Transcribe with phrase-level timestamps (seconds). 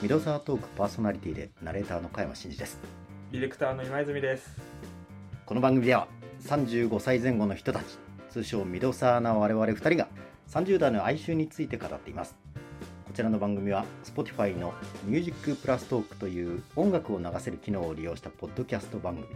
[0.00, 2.80] ミドサートークパーソナリティでナレーターの加山真司です。
[3.30, 4.56] ディレクターの今泉です。
[5.44, 6.08] この番組では
[6.44, 7.98] 35歳前後の人たち
[8.30, 10.08] 通称ミドサーな我々2人が
[10.48, 12.36] 30代の哀愁について語っています。
[13.06, 14.72] こちらの番組は Spotify の
[15.04, 19.26] ミュージックプラストークという音楽を流せる機能を利用したポッドキャスト番組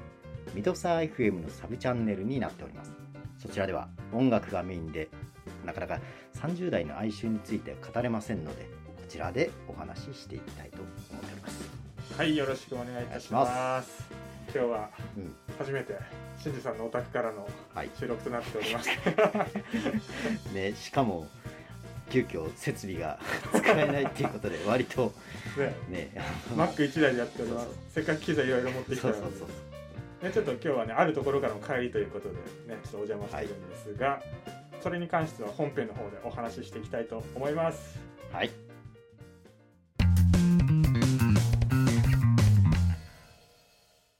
[0.54, 2.92] ミドサー FM のサブチャンネルになっております。
[3.38, 5.08] そちらでは音楽がメインで
[5.64, 5.98] なかなか
[6.34, 8.64] 30代の哀愁について語れませんので
[8.96, 11.70] こちらでお話ししていきたいと思っております。
[12.18, 14.04] はい、よろしくお願いいたします。
[14.54, 15.34] 今日はうん。
[15.58, 15.94] 初めて
[16.38, 17.90] しんじさんのお宅からのはい。
[17.98, 18.90] 収録となっております。
[20.52, 21.26] ね、しかも
[22.10, 23.18] 急遽設備が
[23.56, 25.14] 使えないっていうことで割と
[25.56, 26.20] ね、ね
[26.54, 27.68] マック1台でやっております。
[27.94, 29.71] せっかく機材いろいろ持ってきたのでそうそうそう、
[30.22, 34.22] ね、ちょっと今日はね、あるところからの帰りということでね、ちょっとお邪魔してるんですが、
[34.80, 37.98] それに関しては本編の方でお話ししていきたいと思います。
[38.32, 38.50] はい。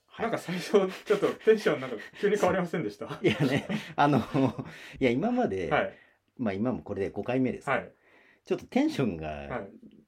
[0.08, 0.22] はい。
[0.22, 0.70] なんか最初
[1.04, 3.06] ちょっとテンションなんか急に変わりませんでした？
[3.06, 4.18] は いやねあの
[5.00, 5.70] いや今まで、い。
[6.42, 7.70] まあ今もこれで5回目です。
[7.70, 7.92] はい。
[8.44, 9.48] ちょっとテンションが、はい。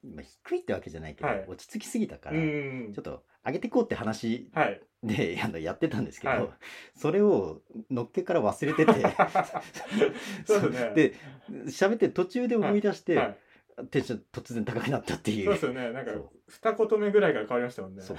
[0.05, 1.45] まあ、低いってわけじゃないけど、はい。
[1.47, 2.93] 落ち着きすぎたかうら、ん。
[2.93, 4.81] ちょっと上げていこうって話はい。
[5.03, 6.49] で やってたんですけど、はい。
[6.97, 8.93] それをのっけから忘れてて。
[10.47, 10.93] そうですね。
[10.95, 11.15] で
[11.67, 13.39] 喋って途中で思い出して、はい。
[13.91, 15.45] テンション突然高くなったっていう。
[15.45, 15.93] そうですよね。
[15.93, 16.31] なんかそう。
[16.49, 18.03] 二言目ぐらいから変わりましたもんね。
[18.03, 18.17] そう。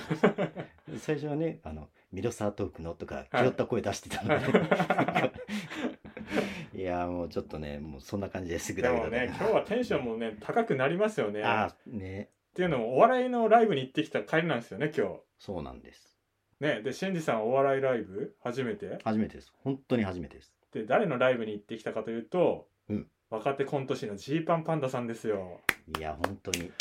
[0.98, 3.28] 最初はね、あの、ミドサートークのとか、はい。
[3.32, 5.32] 気負った声出してたので、は
[6.76, 11.42] いや、もうちょっとね、もうそんな感じですぐでもだけどね、今日はテンションもね、高くなりますよね。
[11.44, 16.18] ああ、ね、っていうのも、お笑いのライブに行ってきた帰りなんですよね、今そうなんです。
[16.62, 16.64] 日。
[16.64, 18.34] ね、で、しんじさんお笑いライブ？
[18.42, 18.98] 初めて？
[19.04, 19.52] 初めてです。
[19.62, 20.54] 本当に初めてです。
[20.72, 25.60] で、誰のライブに行ってきたかというと、うん若手コント師のジーパンパンダさんですよ。
[26.00, 26.72] いや、本当に。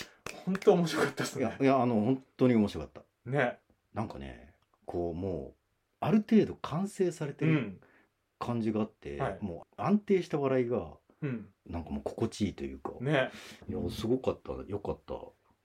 [0.45, 1.57] 本当面白かったですいやね、。
[1.61, 3.31] いやあの、本当に面白かった。
[3.31, 3.59] ね。
[3.95, 4.53] なんかね、
[4.85, 5.55] こう、もう、
[5.99, 7.81] ある程度完成されてるうん。
[8.39, 11.49] 感じがあって、はいもう安定した笑いが、うん。
[11.67, 13.31] なんかもう心地いいというか、ね。
[13.69, 15.15] いや、すごかった、よかった。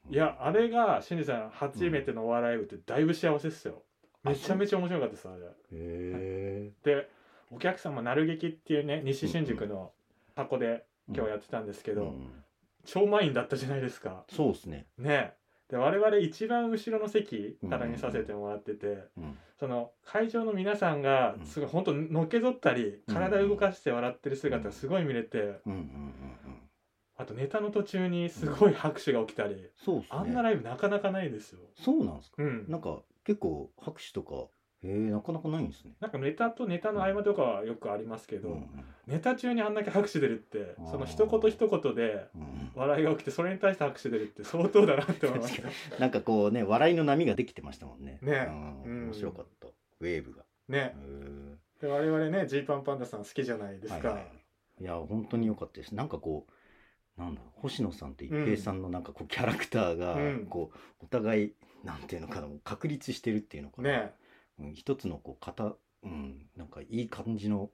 [0.09, 3.83] いや、あれが、しんじさん初めてのお笑いライブってだいぶ幸せですよ。
[4.23, 5.41] めちゃめちゃ面白かったです、あれ。
[5.45, 6.71] へえ。
[6.83, 7.09] で
[7.51, 9.91] お客様なる劇っていうね西新宿の
[10.35, 12.43] 箱で今日やってたんですけど、うん
[12.85, 14.87] 超満員だったじゃないですかそうですね。
[14.97, 15.33] ね
[15.69, 26.48] で我々一番後ろの席から見させてもらってて、うんその会場の皆さんがうんすごい本当のけぞったりうん体動かして笑ってる姿がすごい見れて、うんうんうんうん。
[27.19, 30.07] あとネタの途中にすごい拍手が起きたり、そうっすね。
[30.11, 31.59] あんなライブなかなかないですよ。
[31.75, 32.35] そうなんですか？
[32.41, 34.35] うん、なんか結構拍手とか、
[34.81, 35.91] へえ、なかなかないんですね。
[35.99, 38.67] なんかネタとネタの合間とかはよくありますけど、うん
[39.05, 48.19] ネタ中にあんだけ拍手出るってあーその一言一言でうんうん笑いが起きてそれに対して拍手出るって相当だなって思いましたなんかこうね、笑いの波ができてましたもんね。
[48.21, 49.67] ねうんうん面白かった。
[49.67, 50.43] ウェーブが。
[50.69, 54.25] ねへで我々ねジーパンパンダさん好きじゃないですか、えはいはい
[54.81, 55.93] いや、本当に良かったです。
[55.93, 56.53] なんかこう、
[57.19, 61.53] なんだ星野さんと一平さんのなんかこう、キャラクターがうん、こう、お互い、
[61.83, 63.89] なんていうのかな、確立してるっていうのかな。
[63.89, 64.11] ね。
[64.59, 67.69] うん一つのこう、型、うん、なんかいい感じの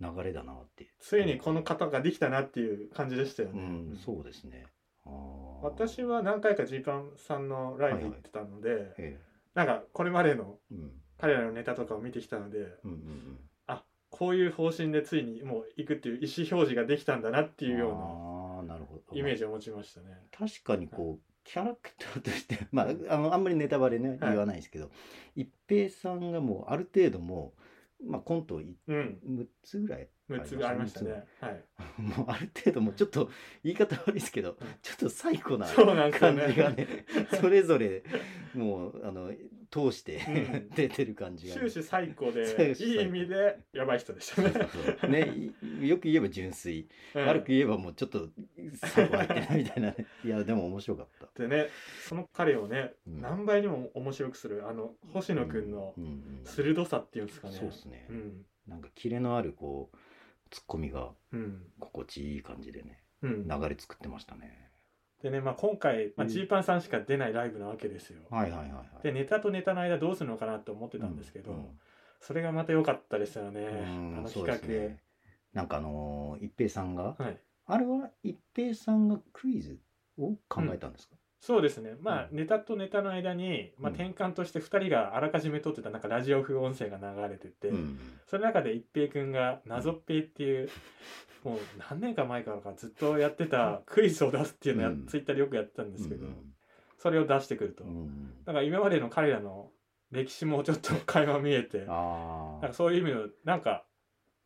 [0.00, 0.88] 流れだなって。
[0.98, 3.64] ついにこの方ができたなっていう感じでしたよね、う
[3.94, 4.66] ん、そうですね。
[5.62, 9.18] 私は何回かジーパンさんのライブ行ってたので、え
[9.54, 10.58] なんかこれまでの
[11.18, 17.72] 彼らのネタとかを見てきたのでうんうんあこういう方針でついにもう行くっていう意思表示ができたんだなってうん。
[17.72, 18.00] いうようああ、
[18.70, 19.02] なるほど。
[19.12, 20.06] なイメージを持ちましたね。
[20.30, 24.18] 確かにこう、キャラクターとして、 まあ、あの、あんまりネタバレね、はい。
[24.20, 24.90] 言わないですけど、
[25.34, 27.54] 一平さんがもう、ある程度も
[28.00, 29.20] う、まあ、コントいうん。
[29.26, 31.24] 6つぐらい6つありましたね。
[31.40, 31.64] はい。
[31.98, 33.30] もうある程度もうちょっと
[33.62, 36.52] 言い方悪いですけど、ちょっと最古なそうなんですよ感ね。
[36.52, 36.86] じがね、
[37.40, 38.02] それぞれ
[38.54, 39.32] もうあの
[39.70, 40.68] 通して、うん。
[40.74, 44.42] 出てる感じが、終始最高でいい意味でやばい人でした
[45.08, 45.24] ね。
[45.26, 45.52] ね、
[45.82, 47.26] いよく言えば純粋、うん。
[47.26, 48.30] 悪く言えばもうちょっと
[48.78, 50.06] 入ってないみたいなね。
[50.24, 51.42] いや、でも面白かった。
[51.42, 51.68] でね
[52.06, 57.56] その彼をね、うん何倍にも面白くするあの星野くんのうんうん鋭さっていうんですかね。
[57.56, 58.12] そうですねう。
[58.12, 59.96] んなんかキレのあるこう
[60.50, 64.70] ツッコミがうん心地いい感じでね、うん、流れ作ってましたね。
[65.22, 68.20] でね、まあ、今回、まあ、うんジーパンさんしか出ないライブなわけですよ。
[68.30, 69.02] はいはいはいはい。
[69.02, 71.78] でネタとネタの間どうするのかなと思ってたんですけど、うん
[72.22, 74.68] それがまた良かったですよね、うんあの企画。
[74.68, 75.02] ね。
[75.54, 77.40] なんかあのー一平さんが、はい、
[77.72, 79.78] あれは一平さんがクイズ
[80.18, 81.94] を考えたんですか、そうですね。
[82.00, 82.36] まあ、うん。
[82.36, 83.96] ネタとネタの間に、まあ、うん。
[83.96, 87.98] 転換として2人があらかじめ撮ってたなんかラジオ風音声が流れてて、うん。
[88.26, 90.68] その中で一平君が「謎っぺい」っていう、
[91.44, 91.58] もう
[91.90, 95.06] 何年か前からかずっとやってたクイズを出すっていうのをや、うん。
[95.06, 96.36] ツイッターでよくやってたんですけど、うん。
[96.98, 98.44] それを出してくると、うん。
[98.44, 99.70] だから今までの彼らの
[100.10, 103.86] 歴史もちょっと 垣間見えてあなんかそういう意味のなんか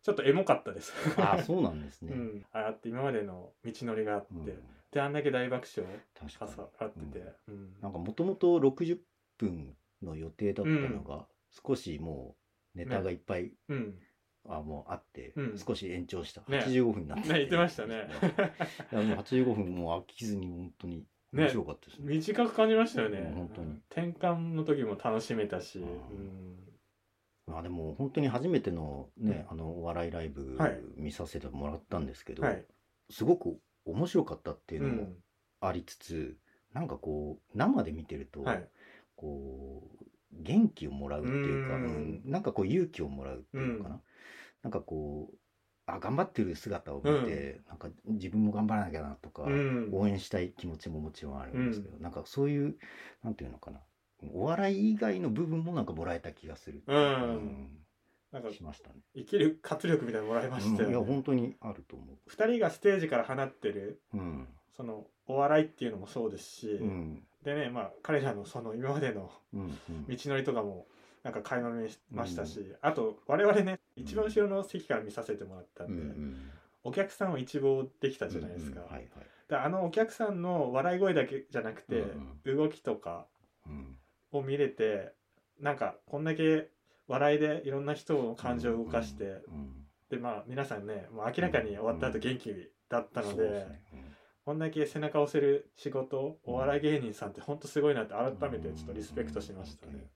[0.04, 0.92] ちょっとエモかったです。
[1.16, 4.44] ーあーそうなんですね、うん、あって今までの道のりがあって、うん。
[4.92, 6.52] であんだけ大爆笑確かに。
[6.52, 7.72] 重なってて、うん。
[7.80, 8.98] なんかもともと60
[9.38, 11.26] 分の予定だったのが、
[11.66, 12.36] 少しも
[12.74, 13.94] うネタがいっぱい、うん。
[14.46, 15.58] あもうあって、うん。
[15.58, 16.42] 少し延長した。
[16.48, 16.58] ね。
[16.58, 18.06] 85分になって、ね言ってましたね。
[18.92, 22.08] いやもう85分もう飽きずに本当に面白かったですね。
[22.08, 23.80] 短く感じましたよね、うん本当に。
[23.90, 26.73] 転換の時も楽しめたし、ううんん
[27.46, 29.52] まあでも本当に初めてのね、うん。
[29.52, 30.80] あのお笑いライブはい。
[30.96, 32.64] 見させてもらったんですけど、はい、
[33.10, 35.14] すごく面白かったっていううのもん。
[35.60, 36.36] ありつつ、
[36.72, 38.68] なんかこう生で見てると、はい、
[39.16, 41.84] こう元気をもらうっていうか、うん。
[41.84, 42.22] うん。
[42.24, 44.02] なんかこう勇気をもらうっていうのかな、うん。
[44.62, 45.36] なんかこう
[45.86, 49.90] あ頑張ってる姿を見て、なんか自分も頑張らなきゃなとか、うん。
[49.92, 52.76] 応援したい気持ちももちろんあるんですけど、なんかそういう
[53.22, 53.80] なんていうのかな
[54.32, 57.68] お笑い以外の部分もなんかもらえた気がする、うん
[58.32, 58.96] なんかしましたね。
[59.14, 64.18] 生きる活力みたいなのもらいましたよね、うんいや本当にあると思2人がステージから放ってるう。
[64.18, 64.48] うん。
[64.76, 67.22] そのお笑いっていうのもそうですし、うん。
[67.44, 69.60] でねまあ彼らのその今までのうん。
[69.60, 70.86] うん道のりとかも
[71.22, 76.50] なんか垣間見ましたし、あと我々ね一番後ろの席から見させてもらったんで、うんうん
[76.86, 79.26] お客さんを一望できたじゃないですか、うんうんはいはい。
[79.48, 82.04] であのお客さんの笑い声だけじゃなくて、
[82.44, 83.26] 動きとか
[83.66, 83.96] うん
[84.38, 85.12] を見れて
[85.60, 86.68] なんかこんだけ
[87.06, 93.66] 笑いでいろんな人の感情を動かして、うんでまあ皆さんねもう明らかに終わった後元気だったので,、
[94.44, 100.10] こんだけ背中を押せる仕事お笑い芸人さんって本当すごいなって改めてちょっとリスペクトしましたね。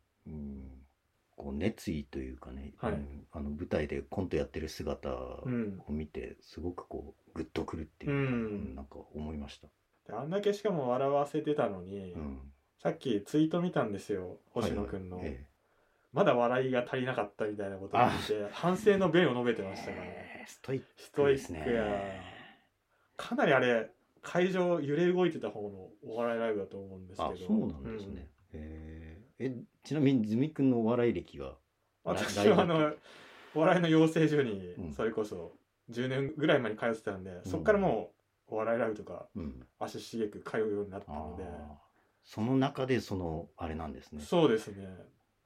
[1.37, 2.93] こう熱意というかね、はい。
[2.93, 3.27] うん。
[3.31, 5.09] あの舞台でコントやってる姿
[5.45, 5.81] うん。
[5.87, 8.75] を見てすごくこうグッとくるっていうか、うん。
[8.75, 9.69] なんか思いました。
[10.07, 12.41] であんだけしかも笑わせてたのに、うん
[12.83, 15.35] さっきツイート見たんですよ星野くんの、はいはい。
[15.35, 15.45] え
[16.13, 20.05] まだ笑いが足りなかったみたいなことを言って反省の弁を述べてましたから。
[20.05, 20.83] ね えストイッ
[21.13, 22.23] クですね。
[23.17, 23.91] かなりあれ
[24.23, 27.31] 会場揺れ動いてた方のお笑いライブだと思うんですけど。
[27.31, 28.29] あそうなんですね。
[28.53, 29.55] えーえ
[29.85, 31.51] ちなみにズミ君のお笑い歴は？
[31.51, 31.57] うん。
[32.17, 32.95] 私はあの
[33.55, 34.93] お笑いの養成所にうん。
[34.93, 35.53] それこそ
[35.91, 38.13] 10年ぐらい前に通ってたんで、そっからも
[38.51, 41.45] うお笑いライブとかうん、足しげく通うようになったあので。
[41.45, 41.88] ー
[42.29, 44.23] その中でそのあれなんですね。
[44.23, 44.87] そうですね、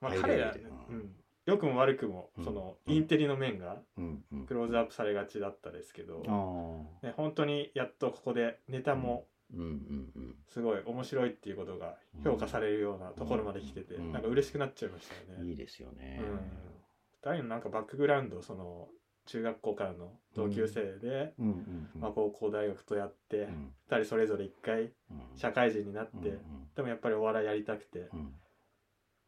[0.00, 1.14] まあ、彼ら、レベルでうん、
[1.46, 2.94] 良くも悪くもうんそのうん。
[2.94, 7.06] インテリの面がうんうん、クローズアップされがちだったですけど、あー。
[7.06, 9.60] ね、本当にやっとここでネタもうん。
[9.60, 9.68] うん
[10.16, 14.12] うんすごい面白いっていうことが評価されるようなところまで来てて、うん。
[14.12, 15.48] なんか嬉しくなっちゃいましたよね。
[15.48, 16.20] いいですよね。
[16.20, 18.88] うん、二人のなんかバックグラウンドその
[19.26, 21.46] 中学校からの同級生で、うん。
[21.46, 21.90] うん。
[21.94, 22.00] うん。
[22.00, 23.74] まあ、高校大学とやって、うん。
[23.88, 24.92] 二人それぞれ一回うん。
[25.36, 26.68] 社会人になって、うん。
[26.74, 28.34] でもやっぱりお笑いやりたくて、うん。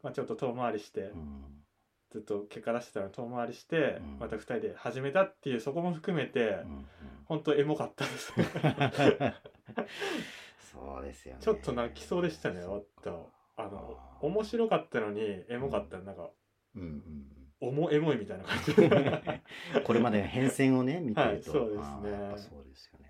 [0.03, 1.43] まあ、ちょっと遠回りして、うん。
[2.11, 4.19] ずっと結果出してたのに遠回りして、うん。
[4.19, 6.85] また二人で始めたっていうそこも含めて、うん。
[7.25, 8.33] 本当エモかったです。
[10.71, 11.41] そうですよね。
[11.41, 13.11] ちょっと泣きそうでしたね終わった
[13.57, 16.29] あの面白かったのにエモかったなんか
[16.75, 18.71] うんうん重エモいみたいな感じ。
[18.71, 18.85] う
[19.79, 22.33] んこれまでの変遷をね見てると、はいそうですね。
[22.37, 23.05] そうですよね。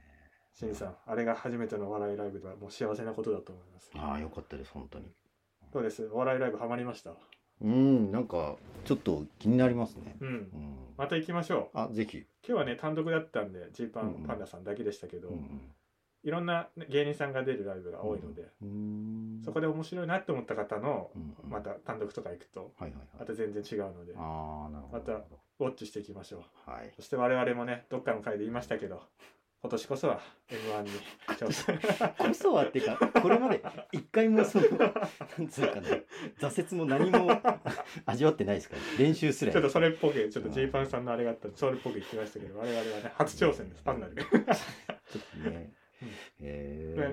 [0.53, 3.91] しんさんあれが初めてのお笑いライブではもう幸せなことだと思います。
[3.95, 5.11] ああよかったです本当に。
[5.73, 6.07] どうです。
[6.11, 7.13] お笑いライブハマりました？
[7.61, 10.15] うんなんかちょっと気になりますね。
[10.21, 10.27] うん。
[10.27, 10.49] うん、
[10.97, 11.77] また行きましょう。
[11.77, 12.19] あぜひ。
[12.47, 15.61] 今日はね単独だったんでジーパンパンダさんだけでしたけど、うんうん
[16.25, 19.41] いろんなね芸人さんが出るライブが多いので、うん。
[19.45, 21.11] そこで面白いなって思った方の
[21.47, 22.73] また単独とか行くと。
[23.19, 25.13] また全然違うのでああなるほど。
[25.13, 25.25] また
[25.59, 26.43] ウォッチしていきましょう。
[26.65, 26.91] どはい。
[26.95, 29.03] そして我々もねどっかの回で言いましたけど
[29.61, 30.89] 今年こそは m 1に
[31.39, 31.79] 挑戦。
[32.17, 36.05] こそはっていうかこれまで一回もそのなんつうかね
[36.39, 37.39] 挫折も何も
[38.05, 45.64] 味わってないですから、練習すらちょっとそれっぽくちょっとジーパンさんのあれがあったんでそれっぽく言ってましたけど我々はね初挑戦です単なる、ちょっとね、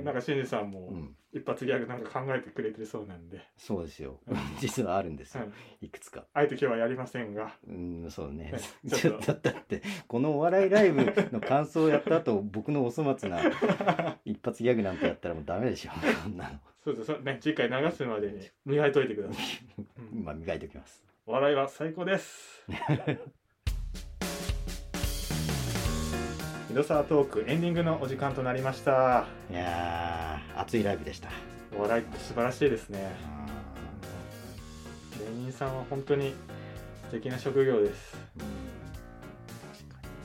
[0.04, 4.20] なんかしんじさんもうん、一発ギャグなんか考えてくれてるそうなんで、そうですよ。
[4.26, 4.36] うん。
[4.60, 5.44] 実はあるんですよ。
[5.44, 6.26] うん、いくつか。
[6.32, 7.56] あえて今日はやりませんが。
[7.66, 8.52] うんそうね。
[8.52, 13.40] ね ちちょっとだってこのお笑いライブの感想をやった後僕のお粗末な
[14.24, 15.90] 一発ギャグなんてやったらもうダメでしょ。
[16.22, 16.58] こんなの。
[16.84, 17.18] そうです。
[17.20, 19.44] ね次回流すまでに磨いといてください、
[19.78, 20.18] うん。
[20.20, 21.04] 今磨いておきます。
[21.24, 22.66] お笑いは最高です
[26.72, 29.26] 広沢トークエンディングのお時間となりました。
[29.50, 31.28] いやー熱いライブでした。
[31.76, 33.14] お笑いって素晴らしいですね。
[35.18, 36.34] 芸人さんは本当に
[37.10, 38.16] 素敵な職業です。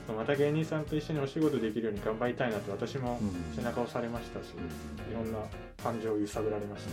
[0.08, 3.20] また芸人さんと一緒にお仕事できるように頑張りたいなと私も
[3.54, 5.38] 背中を押されましたし、いろんな
[5.84, 6.84] 感情を揺さぶられまし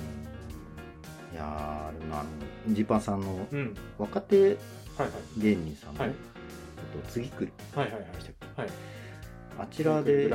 [1.32, 2.24] た、いやーでもあ
[2.68, 3.74] のジーパンさんのうん。
[3.98, 4.56] 若手はい
[5.00, 5.40] はい。
[5.40, 6.10] 芸人さんの、はい。
[6.10, 6.14] え
[7.00, 8.04] っと次来るはいはいはい。
[8.58, 8.70] はい
[9.58, 10.30] あちらで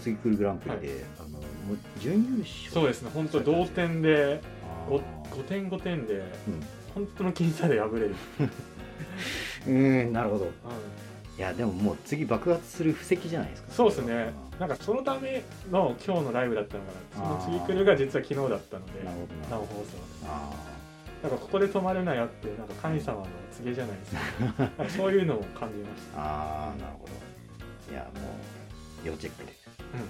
[0.00, 2.70] 次来るグランプリで、あのもう準優勝。
[2.72, 3.10] そうですね。
[3.14, 4.40] 本当同点で
[4.88, 5.02] あー。
[5.30, 6.24] 5, 点5点でうん。
[6.94, 8.14] 本当の僅差で敗れる、
[9.68, 10.44] うんなるほど。
[10.44, 10.50] うん
[11.38, 13.72] いやでももう次爆発する布石じゃないですか。
[13.72, 14.32] そうですね。
[14.58, 20.50] なんかそのための今日のライブだったのかなその次来るが実は昨日だったのでなるほどな生放送あ
[21.22, 24.88] なんかここで止まるなよってなんか神様の告げじゃないですか。
[24.90, 27.12] そういうのを感じましーあーなるほど
[27.90, 28.20] いやも
[29.04, 29.52] う要チェックで、
[29.94, 30.00] うん。
[30.00, 30.08] うん、い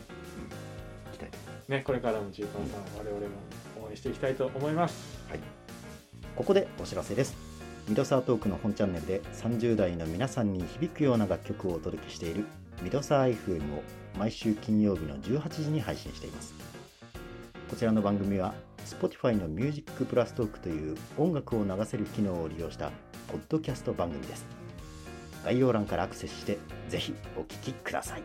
[1.12, 1.28] きたい。
[1.30, 5.18] と思いますたねこれからもジーパンさん我々も応援していきたいと思います。
[5.28, 5.40] はい、
[6.36, 7.36] ここでお知らせです。
[7.88, 12.44] ミドサートークの本チャンネルで30代の皆さんに響くような楽曲をお届けしている
[12.82, 13.82] ミドサー FM を
[14.18, 16.54] 毎週金曜日の18時に配信しています。
[17.70, 18.54] こちらの番組は
[18.84, 22.90] Spotify の Music プラストークという音楽を流せる機能を利用した
[23.28, 24.46] ポッドキャスト番組です。
[25.44, 28.22] 概要欄からアクセスしてぜひお聴きください。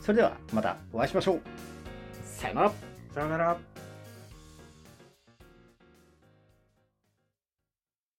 [0.00, 1.40] それではまたお会いしましょう。
[2.24, 2.72] さよなら。
[3.14, 3.77] さよなら。